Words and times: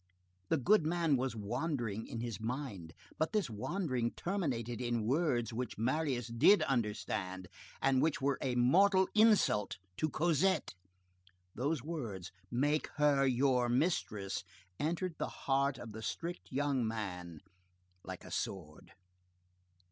The 0.49 0.57
good 0.57 0.83
man 0.83 1.15
was 1.15 1.35
wandering 1.35 2.07
in 2.07 2.21
his 2.21 2.39
mind. 2.39 2.95
But 3.19 3.33
this 3.33 3.51
wandering 3.51 4.13
terminated 4.13 4.81
in 4.81 5.05
words 5.05 5.53
which 5.53 5.77
Marius 5.77 6.25
did 6.25 6.63
understand, 6.63 7.47
and 7.83 8.01
which 8.01 8.19
were 8.19 8.39
a 8.41 8.55
mortal 8.55 9.07
insult 9.13 9.77
to 9.97 10.09
Cosette. 10.09 10.73
Those 11.53 11.83
words, 11.83 12.31
"make 12.49 12.87
her 12.95 13.27
your 13.27 13.69
mistress," 13.69 14.43
entered 14.79 15.13
the 15.19 15.29
heart 15.45 15.77
of 15.77 15.91
the 15.91 16.01
strict 16.01 16.51
young 16.51 16.87
man 16.87 17.41
like 18.03 18.23
a 18.25 18.31
sword. 18.31 18.93